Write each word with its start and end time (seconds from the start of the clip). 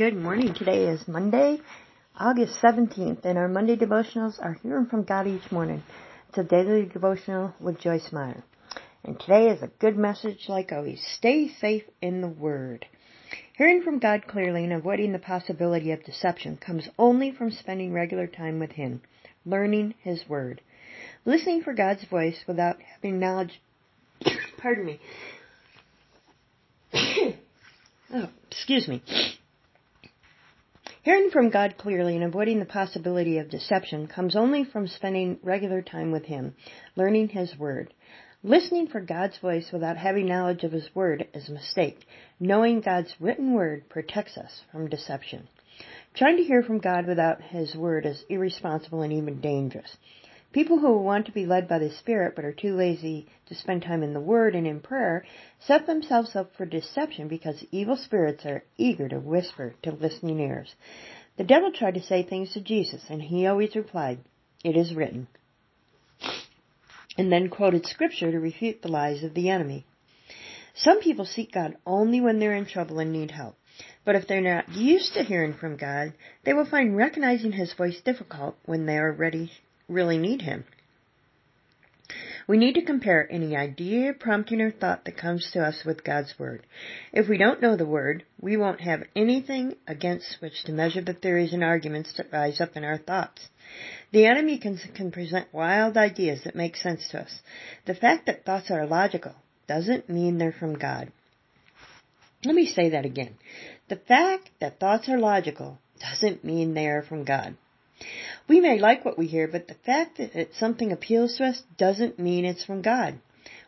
Good 0.00 0.16
morning. 0.16 0.54
Today 0.54 0.86
is 0.86 1.06
Monday, 1.06 1.60
August 2.18 2.54
17th, 2.62 3.22
and 3.26 3.36
our 3.36 3.48
Monday 3.48 3.76
devotionals 3.76 4.42
are 4.42 4.56
hearing 4.62 4.86
from 4.86 5.04
God 5.04 5.26
each 5.26 5.52
morning. 5.52 5.82
It's 6.30 6.38
a 6.38 6.42
daily 6.42 6.86
devotional 6.86 7.52
with 7.60 7.78
Joyce 7.78 8.10
Meyer. 8.10 8.42
And 9.04 9.20
today 9.20 9.48
is 9.48 9.60
a 9.60 9.70
good 9.78 9.98
message 9.98 10.46
like 10.48 10.72
always. 10.72 11.06
Stay 11.18 11.48
safe 11.48 11.82
in 12.00 12.22
the 12.22 12.28
Word. 12.28 12.86
Hearing 13.58 13.82
from 13.82 13.98
God 13.98 14.26
clearly 14.26 14.64
and 14.64 14.72
avoiding 14.72 15.12
the 15.12 15.18
possibility 15.18 15.92
of 15.92 16.02
deception 16.02 16.56
comes 16.56 16.88
only 16.98 17.30
from 17.30 17.50
spending 17.50 17.92
regular 17.92 18.26
time 18.26 18.58
with 18.58 18.72
Him, 18.72 19.02
learning 19.44 19.96
His 20.00 20.26
Word. 20.26 20.62
Listening 21.26 21.62
for 21.62 21.74
God's 21.74 22.04
voice 22.04 22.42
without 22.48 22.78
having 22.80 23.20
knowledge, 23.20 23.60
pardon 24.56 24.86
me. 24.86 25.00
oh, 28.14 28.30
excuse 28.50 28.88
me. 28.88 29.02
Hearing 31.02 31.30
from 31.30 31.48
God 31.48 31.78
clearly 31.78 32.14
and 32.14 32.24
avoiding 32.24 32.58
the 32.58 32.66
possibility 32.66 33.38
of 33.38 33.48
deception 33.48 34.06
comes 34.06 34.36
only 34.36 34.64
from 34.64 34.86
spending 34.86 35.38
regular 35.42 35.80
time 35.80 36.12
with 36.12 36.26
Him, 36.26 36.54
learning 36.94 37.28
His 37.28 37.56
Word. 37.58 37.94
Listening 38.42 38.86
for 38.86 39.00
God's 39.00 39.38
voice 39.38 39.70
without 39.72 39.96
having 39.96 40.26
knowledge 40.26 40.62
of 40.62 40.72
His 40.72 40.94
Word 40.94 41.26
is 41.32 41.48
a 41.48 41.52
mistake. 41.52 42.04
Knowing 42.38 42.82
God's 42.82 43.14
written 43.18 43.54
Word 43.54 43.88
protects 43.88 44.36
us 44.36 44.60
from 44.70 44.90
deception. 44.90 45.48
Trying 46.12 46.36
to 46.36 46.44
hear 46.44 46.62
from 46.62 46.80
God 46.80 47.06
without 47.06 47.40
His 47.40 47.74
Word 47.74 48.04
is 48.04 48.22
irresponsible 48.28 49.00
and 49.00 49.14
even 49.14 49.40
dangerous. 49.40 49.96
People 50.52 50.80
who 50.80 50.98
want 50.98 51.26
to 51.26 51.32
be 51.32 51.46
led 51.46 51.68
by 51.68 51.78
the 51.78 51.92
Spirit 51.92 52.34
but 52.34 52.44
are 52.44 52.52
too 52.52 52.74
lazy 52.74 53.28
to 53.46 53.54
spend 53.54 53.82
time 53.82 54.02
in 54.02 54.14
the 54.14 54.20
Word 54.20 54.56
and 54.56 54.66
in 54.66 54.80
prayer 54.80 55.24
set 55.60 55.86
themselves 55.86 56.34
up 56.34 56.56
for 56.56 56.66
deception 56.66 57.28
because 57.28 57.64
evil 57.70 57.96
spirits 57.96 58.44
are 58.44 58.64
eager 58.76 59.08
to 59.08 59.20
whisper 59.20 59.74
to 59.84 59.92
listening 59.92 60.40
ears. 60.40 60.74
The 61.36 61.44
devil 61.44 61.70
tried 61.70 61.94
to 61.94 62.02
say 62.02 62.24
things 62.24 62.52
to 62.54 62.60
Jesus 62.60 63.04
and 63.08 63.22
he 63.22 63.46
always 63.46 63.76
replied, 63.76 64.18
It 64.64 64.76
is 64.76 64.92
written. 64.92 65.28
And 67.16 67.30
then 67.30 67.48
quoted 67.48 67.86
scripture 67.86 68.32
to 68.32 68.40
refute 68.40 68.82
the 68.82 68.88
lies 68.88 69.22
of 69.22 69.34
the 69.34 69.50
enemy. 69.50 69.86
Some 70.74 71.00
people 71.00 71.26
seek 71.26 71.52
God 71.52 71.76
only 71.86 72.20
when 72.20 72.40
they're 72.40 72.56
in 72.56 72.66
trouble 72.66 72.98
and 72.98 73.12
need 73.12 73.30
help. 73.30 73.56
But 74.04 74.16
if 74.16 74.26
they're 74.26 74.40
not 74.40 74.68
used 74.70 75.14
to 75.14 75.22
hearing 75.22 75.54
from 75.54 75.76
God, 75.76 76.12
they 76.44 76.54
will 76.54 76.66
find 76.66 76.96
recognizing 76.96 77.52
His 77.52 77.72
voice 77.72 78.00
difficult 78.00 78.56
when 78.64 78.86
they 78.86 78.98
are 78.98 79.12
ready 79.12 79.52
really 79.90 80.18
need 80.18 80.42
Him. 80.42 80.64
We 82.48 82.58
need 82.58 82.74
to 82.74 82.84
compare 82.84 83.30
any 83.30 83.56
idea, 83.56 84.12
prompting, 84.12 84.60
or 84.60 84.72
thought 84.72 85.04
that 85.04 85.16
comes 85.16 85.50
to 85.52 85.60
us 85.60 85.84
with 85.84 86.02
God's 86.02 86.34
Word. 86.38 86.66
If 87.12 87.28
we 87.28 87.38
don't 87.38 87.62
know 87.62 87.76
the 87.76 87.86
Word, 87.86 88.24
we 88.40 88.56
won't 88.56 88.80
have 88.80 89.04
anything 89.14 89.76
against 89.86 90.40
which 90.40 90.64
to 90.64 90.72
measure 90.72 91.00
the 91.00 91.14
theories 91.14 91.52
and 91.52 91.62
arguments 91.62 92.12
that 92.16 92.32
rise 92.32 92.60
up 92.60 92.76
in 92.76 92.82
our 92.82 92.98
thoughts. 92.98 93.48
The 94.10 94.26
enemy 94.26 94.58
can, 94.58 94.78
can 94.96 95.12
present 95.12 95.52
wild 95.52 95.96
ideas 95.96 96.42
that 96.44 96.56
make 96.56 96.74
sense 96.74 97.06
to 97.10 97.20
us. 97.20 97.40
The 97.86 97.94
fact 97.94 98.26
that 98.26 98.44
thoughts 98.44 98.70
are 98.70 98.86
logical 98.86 99.36
doesn't 99.68 100.08
mean 100.08 100.38
they're 100.38 100.50
from 100.50 100.76
God. 100.76 101.12
Let 102.44 102.56
me 102.56 102.66
say 102.66 102.90
that 102.90 103.04
again. 103.04 103.36
The 103.88 103.96
fact 103.96 104.50
that 104.60 104.80
thoughts 104.80 105.08
are 105.08 105.18
logical 105.18 105.78
doesn't 106.00 106.42
mean 106.42 106.74
they 106.74 106.88
are 106.88 107.02
from 107.02 107.24
God. 107.24 107.56
We 108.48 108.60
may 108.60 108.78
like 108.78 109.04
what 109.04 109.18
we 109.18 109.26
hear, 109.26 109.46
but 109.48 109.68
the 109.68 109.74
fact 109.74 110.18
that 110.18 110.54
something 110.54 110.92
appeals 110.92 111.36
to 111.36 111.44
us 111.44 111.62
doesn't 111.78 112.18
mean 112.18 112.44
it's 112.44 112.64
from 112.64 112.82
God. 112.82 113.20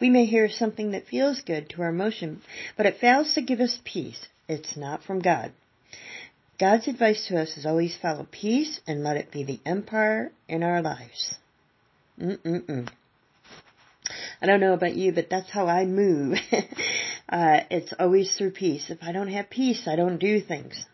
We 0.00 0.10
may 0.10 0.26
hear 0.26 0.48
something 0.48 0.90
that 0.90 1.06
feels 1.06 1.40
good 1.40 1.70
to 1.70 1.82
our 1.82 1.88
emotion, 1.88 2.42
but 2.76 2.86
it 2.86 2.98
fails 2.98 3.34
to 3.34 3.40
give 3.42 3.60
us 3.60 3.80
peace. 3.84 4.26
It's 4.48 4.76
not 4.76 5.02
from 5.02 5.20
God. 5.20 5.52
God's 6.58 6.88
advice 6.88 7.26
to 7.28 7.40
us 7.40 7.56
is 7.56 7.66
always 7.66 7.96
follow 7.96 8.26
peace 8.30 8.80
and 8.86 9.02
let 9.02 9.16
it 9.16 9.30
be 9.30 9.44
the 9.44 9.60
empire 9.64 10.32
in 10.48 10.62
our 10.62 10.82
lives. 10.82 11.34
Mm-mm-mm. 12.18 12.88
I 14.40 14.46
don't 14.46 14.60
know 14.60 14.72
about 14.72 14.94
you, 14.94 15.12
but 15.12 15.28
that's 15.28 15.50
how 15.50 15.66
I 15.66 15.84
move. 15.84 16.38
uh, 17.28 17.60
it's 17.70 17.92
always 17.98 18.34
through 18.34 18.52
peace. 18.52 18.90
If 18.90 18.98
I 19.02 19.12
don't 19.12 19.28
have 19.28 19.50
peace, 19.50 19.86
I 19.86 19.96
don't 19.96 20.18
do 20.18 20.40
things. 20.40 20.84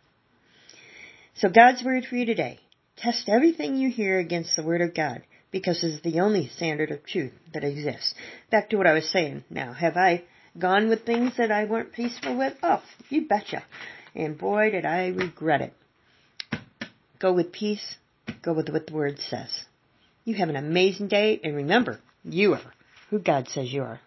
So 1.37 1.49
God's 1.49 1.83
word 1.85 2.07
for 2.07 2.17
you 2.17 2.27
today. 2.27 2.61
Test 3.03 3.29
everything 3.29 3.75
you 3.75 3.91
hear 3.91 4.21
against 4.21 4.55
the 4.55 4.63
Word 4.63 4.81
of 4.81 4.95
God, 4.95 5.23
because 5.51 5.83
it's 5.83 6.01
the 6.03 6.21
only 6.21 6.47
standard 6.47 6.93
of 6.93 7.05
truth 7.05 7.33
that 7.53 7.65
exists. 7.65 8.15
Back 8.49 8.71
to 8.71 8.77
what 8.77 8.87
I 8.87 8.93
was 8.93 9.11
saying 9.11 9.43
now. 9.51 9.73
Have 9.73 9.97
I 9.97 10.23
gone 10.57 10.89
with 10.89 11.05
things 11.05 11.37
that 11.37 11.51
I 11.51 11.65
weren't 11.65 11.93
peaceful 11.93 12.39
with? 12.39 12.55
Oh, 12.63 12.81
you 13.09 13.27
betcha. 13.27 13.65
And 14.15 14.39
boy, 14.39 14.71
did 14.71 14.87
I 14.87 15.09
regret 15.09 15.63
it. 15.63 16.61
Go 17.19 17.33
with 17.33 17.51
peace. 17.51 17.97
Go 18.41 18.53
with 18.53 18.69
what 18.69 18.87
the 18.87 18.95
Word 18.95 19.19
says. 19.19 19.65
You 20.25 20.37
have 20.37 20.49
an 20.49 20.55
amazing 20.55 21.09
day, 21.09 21.41
and 21.43 21.57
remember, 21.57 21.99
you 22.23 22.55
are 22.55 22.73
who 23.11 23.19
God 23.19 23.49
says 23.49 23.73
you 23.73 23.83
are. 23.83 24.01